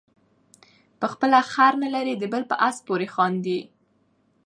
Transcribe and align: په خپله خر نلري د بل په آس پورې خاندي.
په 0.99 1.05
خپله 1.13 1.37
خر 1.51 1.73
نلري 1.83 2.13
د 2.17 2.23
بل 2.33 2.43
په 2.51 2.55
آس 2.67 2.77
پورې 2.87 3.07
خاندي. 3.15 3.59